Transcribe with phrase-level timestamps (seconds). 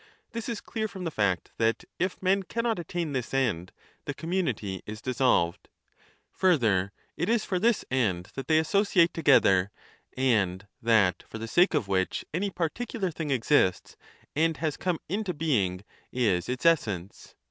[0.31, 3.71] This is clear from the fact that, if men cannot attain this end.
[4.05, 5.69] the community is dissolved.
[6.31, 9.69] Further, it is for this end that they associate together;
[10.17, 13.95] and that for the sake of which any particular thing exists
[14.35, 17.35] and has come into being is its essence.